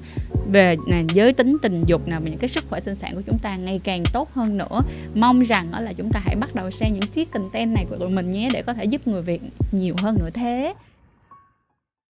về 0.52 0.76
nè, 0.88 1.04
giới 1.14 1.34
tính 1.34 1.58
tình 1.62 1.84
dục 1.88 2.08
nào 2.08 2.22
và 2.24 2.30
những 2.30 2.40
cái 2.40 2.50
sức 2.50 2.66
khỏe 2.70 2.80
sinh 2.80 2.96
sản 2.96 3.16
của 3.16 3.22
chúng 3.22 3.40
ta 3.40 3.56
ngày 3.56 3.82
càng 3.84 4.04
tốt 4.14 4.30
hơn 4.34 4.58
nữa. 4.58 4.82
Mong 5.16 5.42
rằng 5.42 5.68
đó 5.72 5.80
là 5.80 5.94
chúng 5.94 6.10
ta 6.12 6.22
hãy 6.24 6.36
bắt 6.36 6.56
đầu 6.56 6.72
xem 6.72 6.94
những 6.94 7.08
chiếc 7.08 7.32
content 7.32 7.74
này 7.74 7.86
của 7.90 7.98
tụi 7.98 8.10
mình 8.10 8.32
nhé 8.32 8.50
để 8.54 8.62
có 8.62 8.74
thể 8.74 8.86
giúp 8.86 9.08
người 9.08 9.22
việt 9.22 9.42
nhiều 9.72 9.96
hơn 9.98 10.16
nữa 10.20 10.30
thế. 10.34 10.74